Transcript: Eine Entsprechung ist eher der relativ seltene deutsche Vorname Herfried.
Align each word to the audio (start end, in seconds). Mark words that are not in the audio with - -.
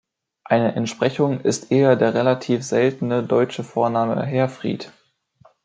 Eine 0.45 0.73
Entsprechung 0.73 1.41
ist 1.41 1.71
eher 1.71 1.95
der 1.95 2.15
relativ 2.15 2.63
seltene 2.63 3.21
deutsche 3.21 3.63
Vorname 3.63 4.23
Herfried. 4.25 4.91